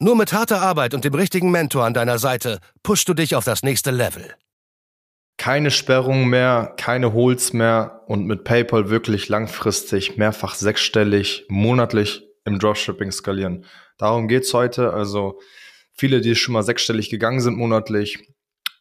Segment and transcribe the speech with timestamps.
[0.00, 3.44] Nur mit harter Arbeit und dem richtigen Mentor an deiner Seite pushst du dich auf
[3.44, 4.34] das nächste Level.
[5.36, 12.58] Keine Sperrungen mehr, keine Holds mehr und mit PayPal wirklich langfristig mehrfach sechsstellig monatlich im
[12.58, 13.64] Dropshipping skalieren.
[13.98, 14.92] Darum geht's heute.
[14.92, 15.40] Also
[15.92, 18.33] viele, die schon mal sechsstellig gegangen sind monatlich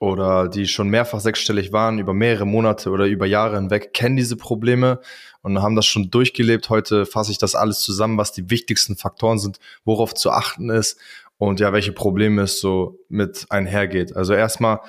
[0.03, 4.35] oder die schon mehrfach sechsstellig waren über mehrere Monate oder über Jahre hinweg, kennen diese
[4.35, 4.99] Probleme
[5.43, 6.69] und haben das schon durchgelebt.
[6.69, 10.99] Heute fasse ich das alles zusammen, was die wichtigsten Faktoren sind, worauf zu achten ist
[11.37, 14.13] und ja, welche Probleme es so mit einhergeht.
[14.13, 14.81] Also erstmal,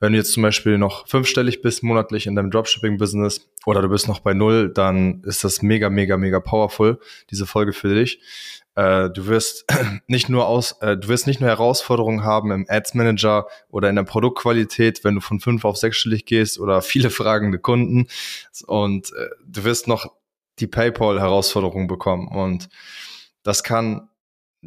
[0.00, 4.06] wenn du jetzt zum Beispiel noch fünfstellig bist monatlich in deinem Dropshipping-Business oder du bist
[4.08, 7.00] noch bei null, dann ist das mega, mega, mega powerful,
[7.30, 8.20] diese Folge für dich.
[8.76, 9.64] Äh, du wirst
[10.06, 13.96] nicht nur aus, äh, du wirst nicht nur Herausforderungen haben im Ads Manager oder in
[13.96, 18.06] der Produktqualität, wenn du von fünf auf sechsstellig gehst oder viele fragende Kunden
[18.66, 20.12] und äh, du wirst noch
[20.60, 22.68] die PayPal-Herausforderung bekommen und
[23.42, 24.08] das kann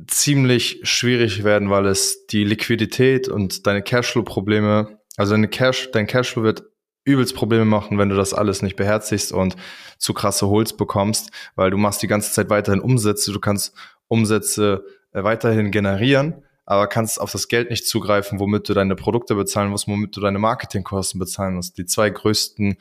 [0.07, 6.41] ziemlich schwierig werden, weil es die Liquidität und deine Cashflow-Probleme, also deine Cash, dein Cashflow
[6.41, 6.63] wird
[7.03, 9.55] übelst Probleme machen, wenn du das alles nicht beherzigst und
[9.99, 13.75] zu krasse Holz bekommst, weil du machst die ganze Zeit weiterhin Umsätze, du kannst
[14.07, 19.35] Umsätze äh, weiterhin generieren, aber kannst auf das Geld nicht zugreifen, womit du deine Produkte
[19.35, 21.77] bezahlen musst, womit du deine Marketingkosten bezahlen musst.
[21.77, 22.77] Die zwei größten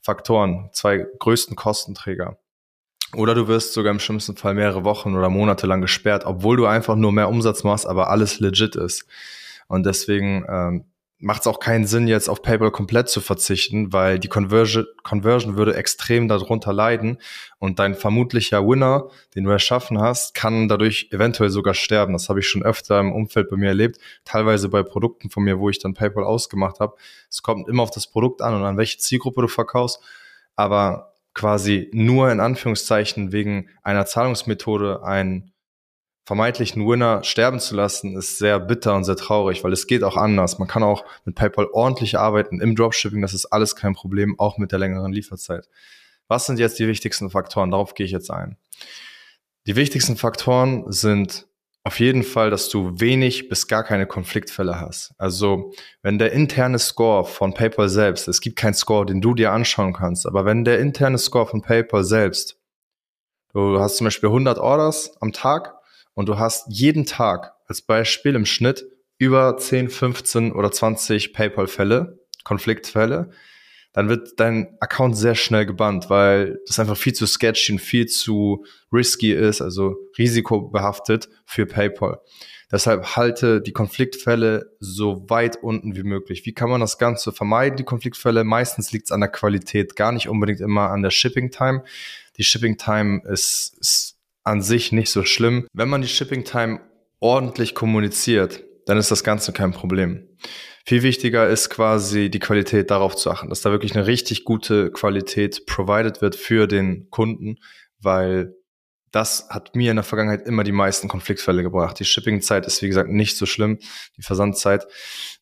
[0.00, 2.38] Faktoren, zwei größten Kostenträger.
[3.16, 6.66] Oder du wirst sogar im schlimmsten Fall mehrere Wochen oder Monate lang gesperrt, obwohl du
[6.66, 9.04] einfach nur mehr Umsatz machst, aber alles legit ist.
[9.66, 10.84] Und deswegen ähm,
[11.22, 15.56] macht es auch keinen Sinn, jetzt auf PayPal komplett zu verzichten, weil die Conversion, Conversion
[15.56, 17.18] würde extrem darunter leiden
[17.60, 22.12] und dein vermutlicher Winner, den du erschaffen hast, kann dadurch eventuell sogar sterben.
[22.12, 25.60] Das habe ich schon öfter im Umfeld bei mir erlebt, teilweise bei Produkten von mir,
[25.60, 26.96] wo ich dann PayPal ausgemacht habe.
[27.30, 30.00] Es kommt immer auf das Produkt an und an welche Zielgruppe du verkaufst,
[30.56, 35.51] aber quasi nur in Anführungszeichen wegen einer Zahlungsmethode ein
[36.32, 40.16] vermeintlichen Winner sterben zu lassen, ist sehr bitter und sehr traurig, weil es geht auch
[40.16, 40.58] anders.
[40.58, 44.56] Man kann auch mit PayPal ordentlich arbeiten im Dropshipping, das ist alles kein Problem, auch
[44.56, 45.68] mit der längeren Lieferzeit.
[46.28, 47.70] Was sind jetzt die wichtigsten Faktoren?
[47.70, 48.56] Darauf gehe ich jetzt ein.
[49.66, 51.46] Die wichtigsten Faktoren sind
[51.84, 55.12] auf jeden Fall, dass du wenig bis gar keine Konfliktfälle hast.
[55.18, 59.52] Also wenn der interne Score von PayPal selbst, es gibt keinen Score, den du dir
[59.52, 62.58] anschauen kannst, aber wenn der interne Score von PayPal selbst,
[63.52, 65.81] du hast zum Beispiel 100 Orders am Tag
[66.14, 68.84] und du hast jeden Tag als Beispiel im Schnitt
[69.18, 73.30] über 10, 15 oder 20 PayPal-Fälle, Konfliktfälle,
[73.92, 78.06] dann wird dein Account sehr schnell gebannt, weil das einfach viel zu sketchy und viel
[78.06, 82.20] zu risky ist, also risikobehaftet für PayPal.
[82.70, 86.46] Deshalb halte die Konfliktfälle so weit unten wie möglich.
[86.46, 88.44] Wie kann man das Ganze vermeiden, die Konfliktfälle?
[88.44, 91.84] Meistens liegt es an der Qualität, gar nicht unbedingt immer an der Shipping Time.
[92.38, 95.66] Die Shipping Time ist, ist an sich nicht so schlimm.
[95.72, 96.80] Wenn man die Shipping Time
[97.20, 100.28] ordentlich kommuniziert, dann ist das Ganze kein Problem.
[100.84, 104.90] Viel wichtiger ist quasi die Qualität darauf zu achten, dass da wirklich eine richtig gute
[104.90, 107.58] Qualität provided wird für den Kunden,
[108.00, 108.56] weil
[109.12, 112.00] das hat mir in der Vergangenheit immer die meisten Konfliktfälle gebracht.
[112.00, 113.78] Die Shipping-Zeit ist, wie gesagt, nicht so schlimm,
[114.16, 114.86] die Versandzeit.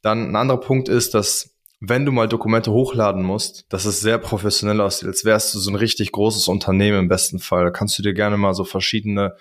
[0.03, 4.19] Dann ein anderer Punkt ist, dass wenn du mal Dokumente hochladen musst, dass es sehr
[4.19, 7.65] professionell aussieht, als wärst du so ein richtig großes Unternehmen im besten Fall.
[7.65, 9.35] Da kannst du dir gerne mal so verschiedene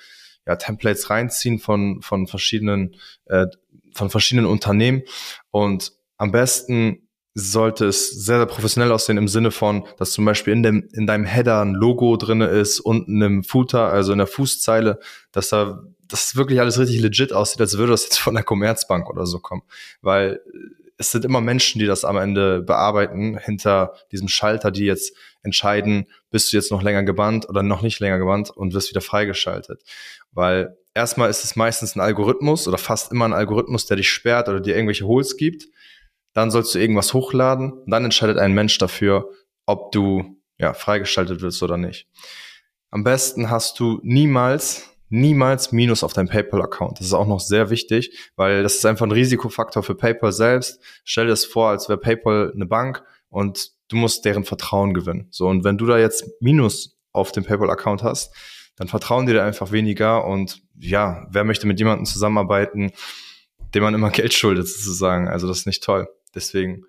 [0.48, 2.96] ja, Templates reinziehen von, von verschiedenen,
[3.26, 3.48] äh,
[3.94, 5.04] von verschiedenen Unternehmen.
[5.52, 10.54] Und am besten sollte es sehr, sehr professionell aussehen im Sinne von, dass zum Beispiel
[10.54, 14.28] in dem, in deinem Header ein Logo drinne ist, unten im Footer, also in der
[14.28, 15.00] Fußzeile,
[15.34, 19.10] dass da, das wirklich alles richtig legit aussieht, als würde das jetzt von der Commerzbank
[19.10, 19.64] oder so kommen.
[20.02, 20.42] Weil
[21.00, 26.08] es sind immer Menschen, die das am Ende bearbeiten, hinter diesem Schalter, die jetzt entscheiden,
[26.30, 29.82] bist du jetzt noch länger gebannt oder noch nicht länger gebannt und wirst wieder freigeschaltet.
[30.34, 34.50] Weil erstmal ist es meistens ein Algorithmus oder fast immer ein Algorithmus, der dich sperrt
[34.50, 35.70] oder dir irgendwelche Holes gibt.
[36.34, 39.30] Dann sollst du irgendwas hochladen und dann entscheidet ein Mensch dafür,
[39.66, 42.08] ob du ja, freigeschaltet wirst oder nicht.
[42.92, 47.00] Am besten hast du niemals niemals Minus auf deinem PayPal-Account.
[47.00, 50.80] Das ist auch noch sehr wichtig, weil das ist einfach ein Risikofaktor für PayPal selbst.
[51.04, 55.28] Stell dir das vor, als wäre PayPal eine Bank und du musst deren Vertrauen gewinnen.
[55.32, 58.34] So, und wenn du da jetzt Minus auf dem PayPal-Account hast,
[58.76, 62.92] dann vertrauen die dir einfach weniger und ja, wer möchte mit jemandem zusammenarbeiten,
[63.74, 65.28] dem man immer Geld schuldet sozusagen.
[65.28, 66.08] Also das ist nicht toll.
[66.34, 66.86] Deswegen.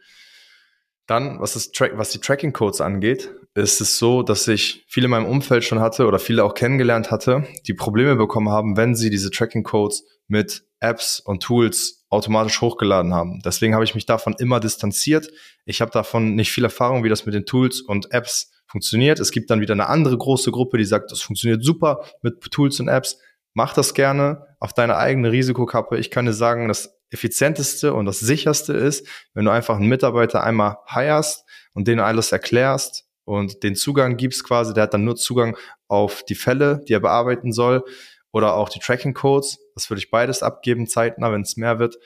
[1.10, 5.10] Dann, was, das Tra was die Tracking-Codes angeht, ist es so, dass ich viele in
[5.10, 9.10] meinem Umfeld schon hatte oder viele auch kennengelernt hatte, die Probleme bekommen haben, wenn sie
[9.10, 13.40] diese Tracking-Codes mit Apps und Tools automatisch hochgeladen haben.
[13.44, 15.32] Deswegen habe ich mich davon immer distanziert.
[15.64, 19.18] Ich habe davon nicht viel Erfahrung, wie das mit den Tools und Apps funktioniert.
[19.18, 22.78] Es gibt dann wieder eine andere große Gruppe, die sagt, das funktioniert super mit Tools
[22.78, 23.18] und Apps.
[23.52, 25.98] Mach das gerne auf deine eigene Risikokappe.
[25.98, 30.42] Ich kann dir sagen, das effizienteste und das sicherste ist, wenn du einfach einen Mitarbeiter
[30.42, 35.16] einmal hirest und denen alles erklärst und den Zugang gibst quasi, der hat dann nur
[35.16, 35.56] Zugang
[35.88, 37.84] auf die Fälle, die er bearbeiten soll
[38.32, 39.58] oder auch die Tracking Codes.
[39.74, 41.98] Das würde ich beides abgeben, zeitnah, wenn es mehr wird.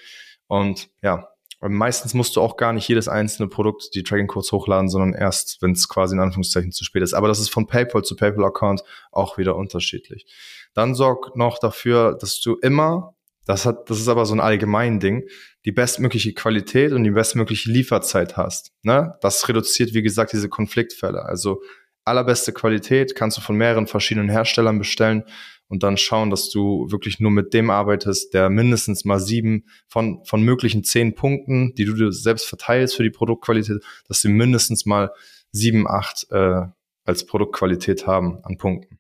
[0.46, 1.28] Und ja,
[1.60, 5.62] meistens musst du auch gar nicht jedes einzelne Produkt die Tracking Codes hochladen, sondern erst,
[5.62, 7.14] wenn es quasi in Anführungszeichen zu spät ist.
[7.14, 10.26] Aber das ist von PayPal zu PayPal Account auch wieder unterschiedlich.
[10.74, 13.13] Dann sorg noch dafür, dass du immer,
[13.46, 15.28] das hat, das ist aber so ein allgemein Ding,
[15.64, 18.72] die bestmögliche Qualität und die bestmögliche Lieferzeit hast.
[18.82, 19.14] Ne?
[19.20, 21.24] Das reduziert, wie gesagt, diese Konfliktfälle.
[21.24, 21.62] Also
[22.04, 25.24] allerbeste Qualität kannst du von mehreren verschiedenen Herstellern bestellen
[25.68, 30.24] und dann schauen, dass du wirklich nur mit dem arbeitest, der mindestens mal sieben von,
[30.24, 34.84] von möglichen zehn Punkten, die du dir selbst verteilst für die Produktqualität, dass sie mindestens
[34.84, 35.10] mal
[35.52, 36.62] sieben, acht äh,
[37.04, 38.98] als Produktqualität haben an Punkten.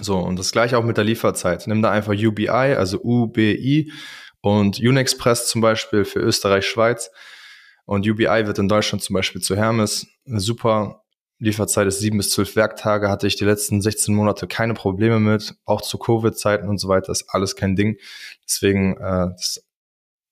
[0.00, 1.66] So, und das gleiche auch mit der Lieferzeit.
[1.66, 3.92] Nimm da einfach UBI, also UBI
[4.40, 7.10] und Unexpress zum Beispiel für Österreich, Schweiz.
[7.84, 10.06] Und UBI wird in Deutschland zum Beispiel zu Hermes.
[10.24, 11.02] Super
[11.38, 13.08] Lieferzeit ist sieben bis zwölf Werktage.
[13.10, 15.54] Hatte ich die letzten 16 Monate keine Probleme mit.
[15.64, 17.98] Auch zu Covid-Zeiten und so weiter ist alles kein Ding.
[18.46, 19.62] Deswegen, äh, das,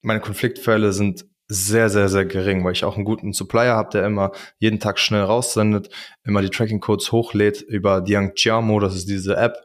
[0.02, 4.06] meine Konfliktfälle sind sehr, sehr, sehr gering, weil ich auch einen guten Supplier habe, der
[4.06, 5.91] immer jeden Tag schnell raussendet,
[6.23, 9.56] immer die Tracking-Codes hochlädt über Diangjiamo, das ist diese App,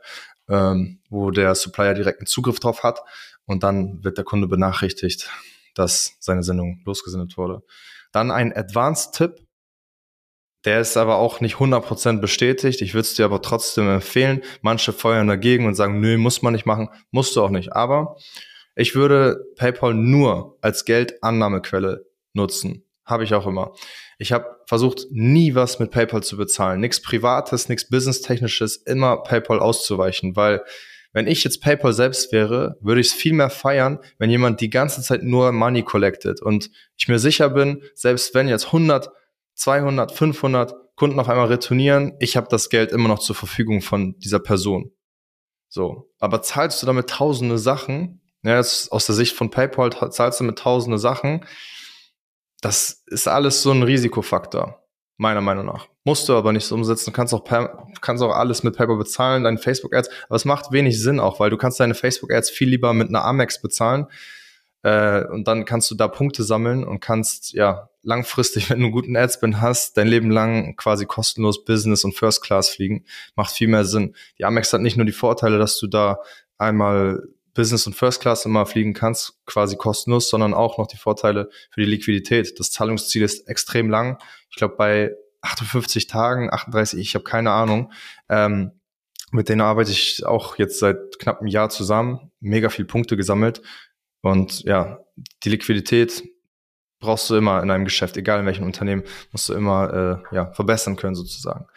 [0.50, 3.02] ähm, wo der Supplier direkten Zugriff drauf hat
[3.46, 5.30] und dann wird der Kunde benachrichtigt,
[5.76, 7.62] dass seine Sendung losgesendet wurde.
[8.12, 9.46] Dann ein Advanced-Tipp,
[10.66, 12.82] der ist aber auch nicht 100% bestätigt.
[12.82, 14.42] Ich würde es dir aber trotzdem empfehlen.
[14.62, 16.90] Manche feuern dagegen und sagen, nö, muss man nicht machen.
[17.12, 17.74] Musst du auch nicht.
[17.74, 18.18] Aber
[18.75, 22.83] ich würde PayPal nur als Geldannahmequelle nutzen.
[23.06, 23.74] Habe ich auch immer.
[24.18, 26.80] Ich habe versucht, nie was mit PayPal zu bezahlen.
[26.80, 30.63] Nichts Privates, nichts Business-Technisches, immer PayPal auszuweichen, weil
[31.13, 34.69] wenn ich jetzt PayPal selbst wäre, würde ich es viel mehr feiern, wenn jemand die
[34.69, 39.12] ganze Zeit nur Money collected und ich mir sicher bin, selbst wenn jetzt 100,
[39.54, 44.19] 200, 500 Kunden auf einmal retournieren, ich habe das Geld immer noch zur Verfügung von
[44.19, 44.92] dieser Person.
[45.69, 50.44] So, aber zahlst du damit tausende Sachen, ja, aus der Sicht von PayPal zahlst du
[50.44, 51.45] mit tausende Sachen.
[52.62, 54.83] Das ist alles so ein Risikofaktor,
[55.18, 55.88] meiner Meinung nach.
[56.03, 57.07] Musst du aber nicht so umsetzen.
[57.07, 57.44] Du kannst auch,
[58.01, 60.09] kannst auch alles mit PayPal bezahlen, deine Facebook-Ads.
[60.27, 63.25] Aber es macht wenig Sinn auch, weil du kannst deine Facebook-Ads viel lieber mit einer
[63.25, 64.07] Amex bezahlen.
[64.83, 68.94] Äh, und dann kannst du da Punkte sammeln und kannst, ja, langfristig, wenn du einen
[68.94, 73.06] guten Adspend hast, dein Leben lang quasi kostenlos Business und First Class fliegen.
[73.36, 74.15] Macht viel mehr Sinn.
[74.38, 76.19] Die Amex hat nicht nur die Vorteile, dass du da
[76.59, 81.50] einmal Business und First Class immer fliegen kannst, quasi kostenlos, sondern auch noch die Vorteile
[81.72, 82.60] für die Liquidität.
[82.60, 84.19] Das Zahlungsziel ist extrem lang.
[84.52, 87.92] Ich glaube bei 58 Tagen, 38, ich habe keine Ahnung.
[88.30, 88.72] Ähm,
[89.31, 93.62] mit denen arbeite ich auch jetzt seit knapp einem Jahr zusammen, mega viel Punkte gesammelt.
[94.22, 95.00] Und ja,
[95.44, 96.24] die Liquidität
[97.00, 100.51] brauchst du immer in einem Geschäft, egal in welchem Unternehmen, musst du immer äh, ja,
[100.53, 101.68] verbessern können sozusagen.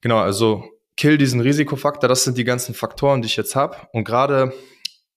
[0.00, 0.64] Genau, also
[0.96, 3.76] kill diesen Risikofaktor, das sind die ganzen Faktoren, die ich jetzt habe.
[3.92, 4.52] Und gerade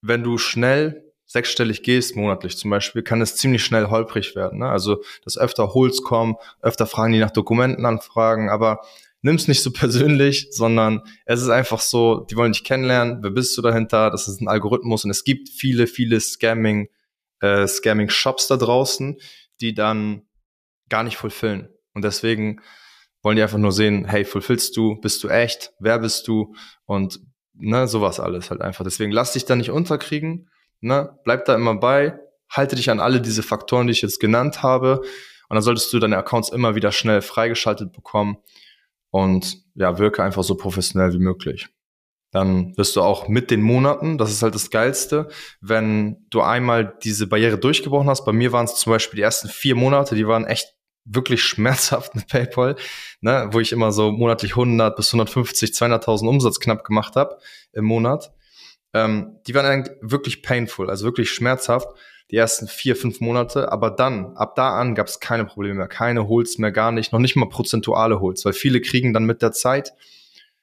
[0.07, 4.59] wenn du schnell sechsstellig gehst monatlich zum Beispiel, kann es ziemlich schnell holprig werden.
[4.59, 4.69] Ne?
[4.69, 8.81] Also, dass öfter Holds kommen, öfter fragen die nach Dokumenten anfragen, aber
[9.21, 13.57] nimm's nicht so persönlich, sondern es ist einfach so, die wollen dich kennenlernen, wer bist
[13.57, 16.87] du dahinter, das ist ein Algorithmus und es gibt viele, viele Scamming,
[17.41, 19.17] äh, Scamming-Shops da draußen,
[19.59, 20.23] die dann
[20.89, 21.67] gar nicht fulfillen.
[21.93, 22.61] Und deswegen
[23.21, 27.19] wollen die einfach nur sehen, hey, fulfillst du, bist du echt, wer bist du und
[27.59, 28.83] ne, sowas alles halt einfach.
[28.83, 30.49] Deswegen lass dich da nicht unterkriegen,
[30.81, 34.63] ne, bleib da immer bei, halte dich an alle diese Faktoren, die ich jetzt genannt
[34.63, 35.01] habe
[35.49, 38.37] und dann solltest du deine Accounts immer wieder schnell freigeschaltet bekommen
[39.09, 41.67] und ja, wirke einfach so professionell wie möglich.
[42.31, 45.29] Dann wirst du auch mit den Monaten, das ist halt das Geilste,
[45.61, 48.25] wenn du einmal diese Barriere durchgebrochen hast.
[48.25, 50.76] Bei mir waren es zum Beispiel die ersten vier Monate, die waren echt
[51.09, 52.75] wirklich schmerzhaft mit PayPal,
[53.21, 57.37] ne, wo ich immer so monatlich 100 bis 150, 200.000 Umsatz knapp gemacht habe
[57.73, 58.31] im Monat.
[58.93, 61.87] Ähm, die waren eigentlich wirklich painful, also wirklich schmerzhaft
[62.31, 63.71] die ersten vier, fünf Monate.
[63.71, 67.13] Aber dann, ab da an, gab es keine Probleme mehr, keine Holds mehr, gar nicht,
[67.13, 69.93] noch nicht mal prozentuale Holds, weil viele kriegen dann mit der Zeit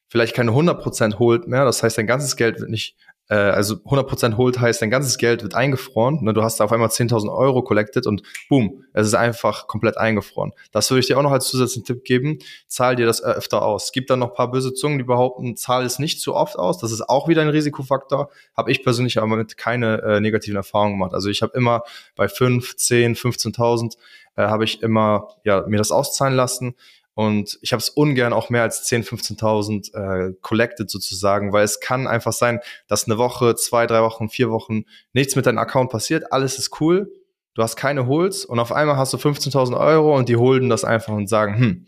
[0.08, 1.64] vielleicht keine 100% Hold mehr.
[1.64, 2.96] Das heißt, dein ganzes Geld wird nicht
[3.28, 6.22] äh, also 100% Hold heißt, dein ganzes Geld wird eingefroren.
[6.22, 6.34] Ne?
[6.34, 10.52] Du hast auf einmal 10.000 Euro collected und boom, es ist einfach komplett eingefroren.
[10.72, 12.38] Das würde ich dir auch noch als zusätzlichen Tipp geben.
[12.68, 13.84] Zahl dir das öfter aus.
[13.84, 16.58] Es gibt dann noch ein paar böse Zungen, die behaupten, zahl es nicht zu oft
[16.58, 16.78] aus.
[16.78, 18.30] Das ist auch wieder ein Risikofaktor.
[18.56, 21.14] Habe ich persönlich aber mit keine äh, negativen Erfahrungen gemacht.
[21.14, 21.82] Also ich habe immer
[22.16, 23.96] bei 5, 10, 15.000
[24.36, 26.74] äh, habe ich immer ja, mir das auszahlen lassen.
[27.14, 31.78] Und ich habe es ungern auch mehr als 10.000, 15.000 äh, collected sozusagen, weil es
[31.78, 35.90] kann einfach sein, dass eine Woche, zwei, drei Wochen, vier Wochen nichts mit deinem Account
[35.90, 37.12] passiert, alles ist cool,
[37.54, 40.84] du hast keine Holds und auf einmal hast du 15.000 Euro und die holden das
[40.84, 41.86] einfach und sagen, hm,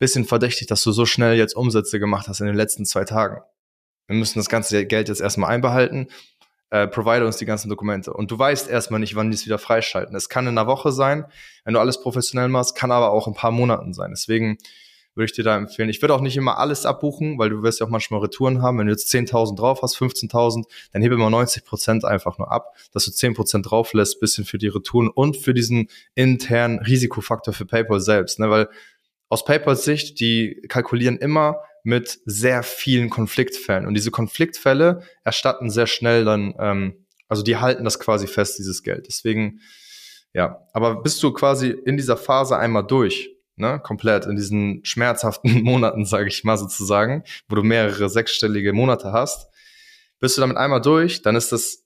[0.00, 3.42] bisschen verdächtig, dass du so schnell jetzt Umsätze gemacht hast in den letzten zwei Tagen.
[4.06, 6.08] Wir müssen das ganze Geld jetzt erstmal einbehalten
[6.74, 8.12] äh, provide uns die ganzen Dokumente.
[8.12, 10.16] Und du weißt erstmal nicht, wann die es wieder freischalten.
[10.16, 11.24] Es kann in einer Woche sein,
[11.64, 14.10] wenn du alles professionell machst, kann aber auch ein paar Monaten sein.
[14.10, 14.58] Deswegen
[15.14, 15.88] würde ich dir da empfehlen.
[15.88, 18.80] Ich würde auch nicht immer alles abbuchen, weil du wirst ja auch manchmal Retouren haben.
[18.80, 22.74] Wenn du jetzt 10.000 drauf hast, 15.000, dann hebe immer 90 Prozent einfach nur ab,
[22.92, 27.54] dass du 10 Prozent drauf lässt, bisschen für die Retouren und für diesen internen Risikofaktor
[27.54, 28.40] für PayPal selbst.
[28.40, 28.50] Ne?
[28.50, 28.68] Weil
[29.28, 33.86] aus PayPals Sicht, die kalkulieren immer mit sehr vielen Konfliktfällen.
[33.86, 38.82] Und diese Konfliktfälle erstatten sehr schnell dann, ähm, also die halten das quasi fest, dieses
[38.82, 39.06] Geld.
[39.06, 39.60] Deswegen,
[40.32, 45.62] ja, aber bist du quasi in dieser Phase einmal durch, ne, komplett in diesen schmerzhaften
[45.62, 49.50] Monaten, sage ich mal sozusagen, wo du mehrere sechsstellige Monate hast,
[50.20, 51.84] bist du damit einmal durch, dann ist das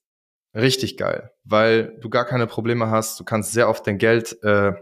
[0.55, 4.75] richtig geil, weil du gar keine Probleme hast, du kannst sehr oft dein Geld äh,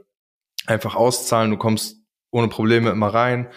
[0.66, 3.49] einfach auszahlen, du kommst ohne Probleme immer rein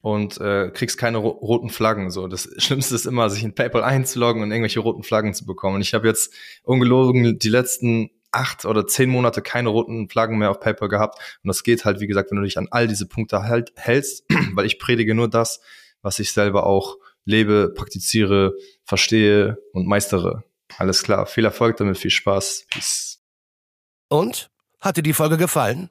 [0.00, 2.10] und äh, kriegst keine ro roten Flaggen.
[2.10, 5.76] So, das Schlimmste ist immer, sich in PayPal einzuloggen und irgendwelche roten Flaggen zu bekommen.
[5.76, 10.50] Und ich habe jetzt ungelogen die letzten acht oder zehn Monate keine roten Flaggen mehr
[10.50, 11.18] auf PayPal gehabt.
[11.42, 14.24] Und das geht halt, wie gesagt, wenn du dich an all diese Punkte halt hältst,
[14.54, 15.60] weil ich predige nur das,
[16.02, 18.54] was ich selber auch lebe, praktiziere,
[18.84, 20.44] verstehe und meistere.
[20.78, 21.26] Alles klar.
[21.26, 22.66] Viel Erfolg damit, viel Spaß.
[22.70, 23.22] Peace.
[24.08, 24.50] Und?
[24.80, 25.90] Hat dir die Folge gefallen?